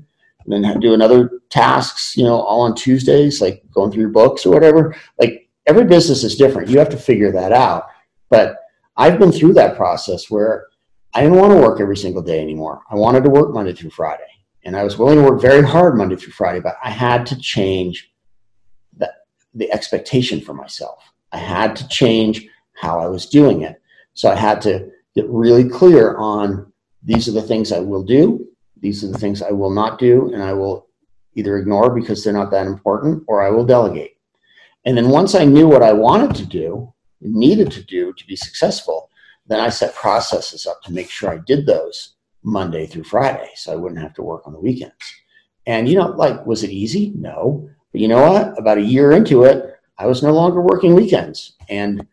and 0.44 0.64
then 0.64 0.80
do 0.80 0.94
another 0.94 1.40
tasks, 1.50 2.16
you 2.16 2.24
know, 2.24 2.40
all 2.40 2.62
on 2.62 2.74
Tuesdays, 2.74 3.40
like 3.40 3.62
going 3.70 3.90
through 3.90 4.02
your 4.02 4.10
books 4.10 4.46
or 4.46 4.50
whatever? 4.50 4.96
Like 5.18 5.48
every 5.66 5.84
business 5.84 6.24
is 6.24 6.36
different. 6.36 6.70
You 6.70 6.78
have 6.78 6.88
to 6.90 6.96
figure 6.96 7.30
that 7.32 7.52
out. 7.52 7.88
But 8.30 8.56
I've 8.96 9.18
been 9.18 9.32
through 9.32 9.54
that 9.54 9.76
process 9.76 10.30
where 10.30 10.66
I 11.14 11.22
didn't 11.22 11.38
want 11.38 11.52
to 11.52 11.58
work 11.58 11.80
every 11.80 11.96
single 11.96 12.22
day 12.22 12.40
anymore. 12.40 12.82
I 12.90 12.94
wanted 12.96 13.24
to 13.24 13.30
work 13.30 13.54
Monday 13.54 13.72
through 13.72 13.90
Friday. 13.90 14.22
And 14.64 14.76
I 14.76 14.84
was 14.84 14.98
willing 14.98 15.18
to 15.18 15.30
work 15.30 15.40
very 15.40 15.62
hard 15.62 15.96
Monday 15.96 16.16
through 16.16 16.32
Friday, 16.32 16.60
but 16.60 16.76
I 16.82 16.90
had 16.90 17.24
to 17.26 17.38
change 17.38 18.12
the, 18.96 19.10
the 19.54 19.72
expectation 19.72 20.40
for 20.40 20.52
myself. 20.52 21.02
I 21.32 21.38
had 21.38 21.76
to 21.76 21.88
change 21.88 22.46
how 22.74 22.98
I 23.00 23.06
was 23.06 23.26
doing 23.26 23.62
it. 23.62 23.80
So 24.14 24.30
I 24.30 24.34
had 24.34 24.60
to 24.62 24.90
get 25.14 25.28
really 25.28 25.68
clear 25.68 26.16
on 26.16 26.72
these 27.02 27.28
are 27.28 27.32
the 27.32 27.42
things 27.42 27.72
I 27.72 27.78
will 27.78 28.02
do, 28.02 28.46
these 28.80 29.02
are 29.02 29.08
the 29.08 29.18
things 29.18 29.42
I 29.42 29.50
will 29.50 29.70
not 29.70 29.98
do, 29.98 30.32
and 30.32 30.42
I 30.42 30.52
will 30.52 30.88
either 31.34 31.56
ignore 31.56 31.94
because 31.94 32.22
they're 32.22 32.32
not 32.32 32.50
that 32.50 32.66
important 32.66 33.24
or 33.28 33.42
I 33.42 33.50
will 33.50 33.64
delegate. 33.64 34.16
And 34.84 34.96
then 34.96 35.08
once 35.08 35.34
I 35.34 35.44
knew 35.44 35.68
what 35.68 35.82
I 35.82 35.92
wanted 35.92 36.34
to 36.36 36.46
do, 36.46 36.92
needed 37.20 37.70
to 37.72 37.82
do 37.82 38.12
to 38.12 38.26
be 38.26 38.36
successful, 38.36 39.10
then 39.46 39.60
I 39.60 39.70
set 39.70 39.94
processes 39.94 40.66
up 40.66 40.82
to 40.82 40.92
make 40.92 41.10
sure 41.10 41.30
I 41.30 41.38
did 41.46 41.66
those 41.66 42.14
Monday 42.42 42.86
through 42.86 43.04
Friday 43.04 43.50
so 43.56 43.72
I 43.72 43.76
wouldn't 43.76 44.00
have 44.00 44.14
to 44.14 44.22
work 44.22 44.46
on 44.46 44.52
the 44.52 44.60
weekends. 44.60 44.94
And 45.66 45.88
you 45.88 45.96
know, 45.96 46.08
like, 46.08 46.46
was 46.46 46.62
it 46.62 46.70
easy? 46.70 47.12
No. 47.16 47.68
But 47.92 48.00
you 48.00 48.08
know 48.08 48.30
what? 48.30 48.58
About 48.58 48.78
a 48.78 48.82
year 48.82 49.12
into 49.12 49.44
it, 49.44 49.74
I 49.98 50.06
was 50.06 50.22
no 50.22 50.32
longer 50.32 50.62
working 50.62 50.94
weekends 50.94 51.56
and 51.68 52.06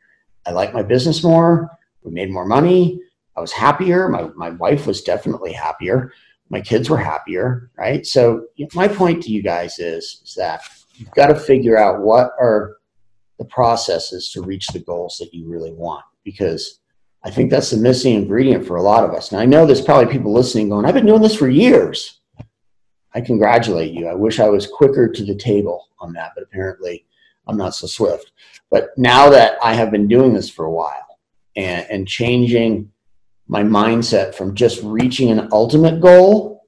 I 0.45 0.51
like 0.51 0.73
my 0.73 0.83
business 0.83 1.23
more. 1.23 1.69
We 2.03 2.11
made 2.11 2.31
more 2.31 2.45
money. 2.45 2.99
I 3.35 3.41
was 3.41 3.51
happier. 3.51 4.07
My, 4.07 4.29
my 4.35 4.51
wife 4.51 4.87
was 4.87 5.01
definitely 5.01 5.53
happier. 5.53 6.11
My 6.49 6.61
kids 6.61 6.89
were 6.89 6.97
happier, 6.97 7.69
right? 7.77 8.05
So 8.05 8.45
my 8.73 8.87
point 8.87 9.23
to 9.23 9.31
you 9.31 9.41
guys 9.41 9.79
is, 9.79 10.21
is 10.23 10.35
that 10.35 10.61
you've 10.95 11.11
got 11.11 11.27
to 11.27 11.35
figure 11.35 11.77
out 11.77 12.01
what 12.01 12.31
are 12.39 12.77
the 13.37 13.45
processes 13.45 14.29
to 14.31 14.41
reach 14.41 14.67
the 14.67 14.79
goals 14.79 15.17
that 15.19 15.33
you 15.33 15.47
really 15.47 15.73
want 15.73 16.03
because 16.23 16.79
I 17.23 17.31
think 17.31 17.49
that's 17.49 17.71
the 17.71 17.77
missing 17.77 18.15
ingredient 18.15 18.65
for 18.65 18.75
a 18.75 18.83
lot 18.83 19.03
of 19.03 19.11
us. 19.11 19.31
And 19.31 19.41
I 19.41 19.45
know 19.45 19.65
there's 19.65 19.81
probably 19.81 20.11
people 20.11 20.31
listening 20.31 20.69
going, 20.69 20.85
I've 20.85 20.93
been 20.93 21.07
doing 21.07 21.21
this 21.21 21.35
for 21.35 21.49
years. 21.49 22.19
I 23.13 23.21
congratulate 23.21 23.93
you. 23.93 24.07
I 24.07 24.13
wish 24.13 24.39
I 24.39 24.49
was 24.49 24.67
quicker 24.67 25.09
to 25.09 25.25
the 25.25 25.35
table 25.35 25.87
on 25.99 26.13
that, 26.13 26.33
but 26.35 26.43
apparently 26.43 27.05
I'm 27.47 27.57
not 27.57 27.73
so 27.73 27.87
swift. 27.87 28.31
But 28.69 28.89
now 28.97 29.29
that 29.29 29.57
I 29.63 29.73
have 29.73 29.89
been 29.89 30.07
doing 30.07 30.33
this 30.33 30.49
for 30.49 30.65
a 30.65 30.71
while 30.71 31.19
and, 31.55 31.87
and 31.89 32.07
changing 32.07 32.91
my 33.47 33.63
mindset 33.63 34.35
from 34.35 34.55
just 34.55 34.83
reaching 34.83 35.29
an 35.29 35.47
ultimate 35.51 36.01
goal 36.01 36.67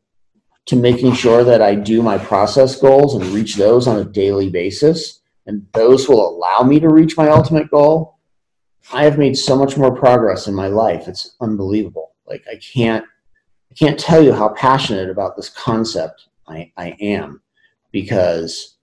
to 0.67 0.75
making 0.75 1.13
sure 1.13 1.43
that 1.43 1.61
I 1.61 1.75
do 1.75 2.01
my 2.01 2.17
process 2.17 2.75
goals 2.75 3.15
and 3.15 3.25
reach 3.27 3.55
those 3.55 3.87
on 3.87 3.99
a 3.99 4.05
daily 4.05 4.49
basis, 4.49 5.21
and 5.47 5.65
those 5.73 6.07
will 6.07 6.27
allow 6.27 6.61
me 6.61 6.79
to 6.79 6.89
reach 6.89 7.17
my 7.17 7.29
ultimate 7.29 7.71
goal. 7.71 8.19
I 8.93 9.03
have 9.03 9.17
made 9.17 9.37
so 9.37 9.55
much 9.55 9.77
more 9.77 9.93
progress 9.93 10.47
in 10.47 10.53
my 10.53 10.67
life. 10.67 11.07
It's 11.07 11.35
unbelievable. 11.41 12.13
Like 12.25 12.43
I 12.51 12.57
can't 12.57 13.05
I 13.71 13.73
can't 13.73 13.99
tell 13.99 14.23
you 14.23 14.33
how 14.33 14.49
passionate 14.49 15.09
about 15.09 15.35
this 15.35 15.49
concept 15.49 16.27
I, 16.47 16.71
I 16.77 16.95
am 17.01 17.41
because 17.91 18.77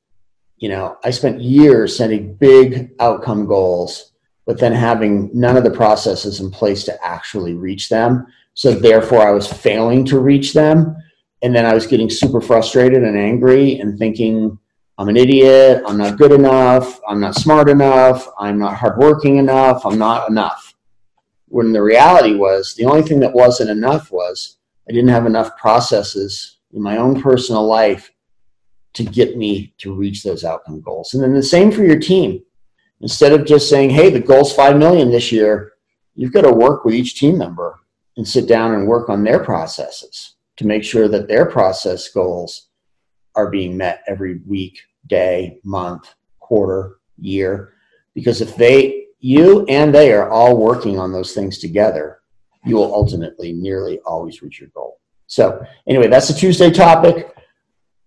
you 0.57 0.69
know 0.69 0.97
I 1.05 1.11
spent 1.11 1.41
years 1.41 1.97
setting 1.97 2.35
big 2.35 2.93
outcome 2.99 3.47
goals 3.47 4.13
but 4.47 4.59
then 4.59 4.73
having 4.73 5.31
none 5.33 5.57
of 5.57 5.65
the 5.65 5.71
processes 5.71 6.41
in 6.41 6.51
place 6.51 6.85
to 6.85 7.05
actually 7.05 7.55
reach 7.55 7.89
them. 7.89 8.27
So 8.55 8.73
therefore, 8.73 9.27
I 9.27 9.31
was 9.31 9.51
failing 9.51 10.05
to 10.07 10.19
reach 10.19 10.53
them. 10.53 10.97
And 11.43 11.55
then 11.55 11.67
I 11.67 11.75
was 11.75 11.87
getting 11.87 12.11
super 12.11 12.41
frustrated 12.41 13.03
and 13.03 13.17
angry 13.17 13.79
and 13.79 13.99
thinking, 13.99 14.59
I'm 14.97 15.09
an 15.09 15.17
idiot. 15.17 15.83
I'm 15.87 15.99
not 15.99 16.19
good 16.19 16.33
enough. 16.33 17.01
I'm 17.09 17.21
not 17.21 17.35
smart 17.35 17.69
enough. 17.69 18.29
I'm 18.39 18.59
not 18.59 18.77
hardworking 18.77 19.37
enough. 19.37 19.85
I'm 19.85 19.99
not 19.99 20.31
enough. 20.31 20.75
When 21.49 21.73
the 21.73 21.83
reality 21.83 22.35
was, 22.35 22.75
the 22.75 22.85
only 22.87 23.03
thing 23.03 23.21
that 23.21 23.33
wasn't 23.33 23.71
enough 23.71 24.13
was 24.13 24.59
I 24.89 24.93
didn't 24.93 25.09
have 25.11 25.27
enough 25.27 25.57
processes 25.57 26.59
in 26.73 26.83
my 26.83 26.99
own 26.99 27.21
personal 27.21 27.67
life 27.67 28.13
to 28.95 29.05
get 29.05 29.37
me 29.37 29.75
to 29.79 29.95
reach 29.95 30.23
those 30.23 30.45
outcome 30.45 30.81
goals. 30.81 31.15
And 31.15 31.23
then 31.23 31.35
the 31.35 31.43
same 31.43 31.73
for 31.73 31.85
your 31.85 31.99
team 31.99 32.43
instead 33.01 33.33
of 33.33 33.47
just 33.47 33.69
saying, 33.69 33.91
hey, 33.91 34.11
the 34.11 34.21
goal's 34.21 34.55
5 34.55 34.79
million 34.79 35.11
this 35.11 35.33
year, 35.33 35.73
you've 36.15 36.33
got 36.33 36.43
to 36.43 36.53
work 36.53 36.85
with 36.85 36.95
each 36.95 37.19
team 37.19 37.39
member 37.39 37.81
and 38.17 38.27
sit 38.27 38.47
down 38.47 38.75
and 38.75 38.87
work 38.87 39.09
on 39.09 39.25
their 39.25 39.43
processes 39.43 40.37
to 40.57 40.67
make 40.67 40.85
sure 40.85 41.09
that 41.09 41.27
their 41.27 41.47
process 41.47 42.09
goals 42.09 42.69
are 43.37 43.51
being 43.51 43.77
met 43.77 44.03
every 44.07 44.41
week, 44.47 44.79
day, 45.07 45.59
month, 45.65 46.15
quarter, 46.41 46.99
year. 47.19 47.75
Because 48.15 48.41
if 48.41 48.57
they, 48.57 49.07
you 49.21 49.65
and 49.67 49.95
they 49.95 50.13
are 50.13 50.31
all 50.31 50.57
working 50.57 50.99
on 50.99 51.13
those 51.13 51.33
things 51.33 51.59
together, 51.59 52.21
you 52.65 52.77
will 52.77 52.95
ultimately 52.95 53.53
nearly 53.53 54.01
always 54.07 54.43
reach 54.43 54.61
your 54.61 54.71
goal. 54.71 55.01
So, 55.27 55.65
anyway, 55.87 56.09
that's 56.09 56.29
the 56.29 56.35
Tuesday 56.35 56.71
topic. 56.71 57.35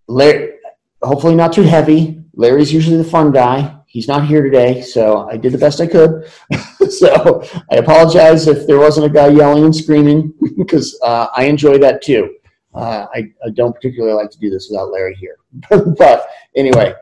Larry, 0.08 0.54
hopefully, 1.02 1.36
not 1.36 1.54
too 1.54 1.64
heavy. 1.64 2.24
Larry's 2.34 2.72
usually 2.72 2.98
the 2.98 3.04
fun 3.04 3.32
guy 3.32 3.78
he's 3.88 4.08
not 4.08 4.26
here 4.26 4.44
today, 4.44 4.82
so 4.82 5.28
I 5.28 5.38
did 5.38 5.54
the 5.54 5.58
best 5.58 5.82
I 5.82 5.88
could. 5.88 6.30
so 6.92 7.44
I 7.72 7.78
apologize 7.78 8.48
if 8.48 8.68
there 8.68 8.78
wasn't 8.78 9.08
a 9.08 9.10
guy 9.10 9.30
yelling 9.30 9.66
and 9.66 9.76
screaming 9.76 10.34
because 10.58 11.00
uh, 11.04 11.28
I 11.36 11.46
enjoy 11.46 11.80
that 11.80 12.04
too. 12.04 12.36
Uh, 12.78 13.08
I, 13.14 13.32
I, 13.46 13.50
don't 13.50 13.74
particularly 13.74 14.16
like 14.16 14.32
to 14.32 14.40
do 14.40 14.50
this 14.50 14.70
without 14.70 14.92
Larry 14.92 15.16
here. 15.16 15.38
but 15.98 16.30
anyway, 16.56 16.94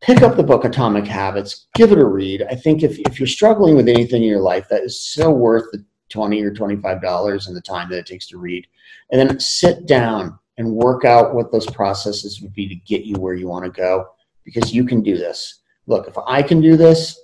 pick 0.00 0.22
up 0.22 0.36
the 0.36 0.42
book 0.42 0.64
Atomic 0.64 1.06
Habits, 1.06 1.66
give 1.74 1.92
it 1.92 1.98
a 1.98 2.04
read. 2.04 2.46
I 2.50 2.54
think 2.54 2.82
if, 2.82 2.98
if 3.00 3.20
you're 3.20 3.26
struggling 3.26 3.76
with 3.76 3.88
anything 3.88 4.22
in 4.22 4.28
your 4.28 4.40
life, 4.40 4.68
that 4.68 4.82
is 4.82 5.00
so 5.00 5.30
worth 5.30 5.70
the 5.72 5.84
20 6.10 6.42
or 6.42 6.52
$25 6.52 7.46
and 7.46 7.56
the 7.56 7.60
time 7.60 7.90
that 7.90 7.98
it 7.98 8.06
takes 8.06 8.26
to 8.28 8.38
read. 8.38 8.66
And 9.10 9.20
then 9.20 9.38
sit 9.38 9.86
down 9.86 10.38
and 10.56 10.72
work 10.72 11.04
out 11.04 11.34
what 11.34 11.52
those 11.52 11.66
processes 11.66 12.40
would 12.40 12.54
be 12.54 12.68
to 12.68 12.74
get 12.74 13.04
you 13.04 13.16
where 13.16 13.34
you 13.34 13.48
want 13.48 13.64
to 13.64 13.70
go 13.70 14.06
because 14.44 14.72
you 14.72 14.84
can 14.84 15.02
do 15.02 15.16
this 15.16 15.60
look, 15.88 16.06
if 16.06 16.16
I 16.26 16.42
can 16.42 16.60
do 16.60 16.76
this, 16.76 17.18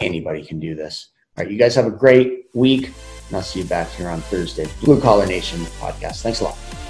anybody 0.00 0.44
can 0.44 0.60
do 0.60 0.76
this. 0.76 1.08
All 1.36 1.44
right, 1.44 1.52
you 1.52 1.58
guys 1.58 1.74
have 1.74 1.86
a 1.86 1.90
great 1.90 2.44
week, 2.54 2.92
and 3.26 3.36
I'll 3.36 3.42
see 3.42 3.60
you 3.60 3.66
back 3.66 3.88
here 3.90 4.08
on 4.08 4.20
Thursday. 4.20 4.68
Blue 4.80 5.00
Collar 5.00 5.26
Nation 5.26 5.60
podcast. 5.80 6.22
Thanks 6.22 6.40
a 6.40 6.44
lot. 6.44 6.83